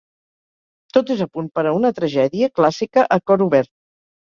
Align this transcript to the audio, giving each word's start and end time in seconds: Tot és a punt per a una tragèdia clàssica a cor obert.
Tot 0.97 1.11
és 1.15 1.21
a 1.25 1.27
punt 1.35 1.51
per 1.59 1.65
a 1.65 1.75
una 1.81 1.93
tragèdia 1.99 2.51
clàssica 2.63 3.07
a 3.19 3.21
cor 3.31 3.47
obert. 3.49 3.75